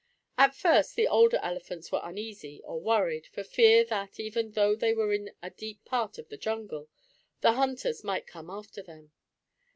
[0.35, 4.95] At first the older elephants were uneasy, or worried, for fear that, even though they
[4.95, 6.89] were in a deep part of the jungle,
[7.41, 9.11] the hunters might come after them.